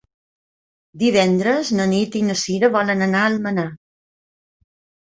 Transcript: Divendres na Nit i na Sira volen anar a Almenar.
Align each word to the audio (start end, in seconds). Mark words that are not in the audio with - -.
Divendres 1.03 1.71
na 1.81 1.87
Nit 1.93 2.19
i 2.21 2.25
na 2.31 2.39
Sira 2.45 2.73
volen 2.79 3.07
anar 3.11 3.23
a 3.23 3.31
Almenar. 3.35 3.71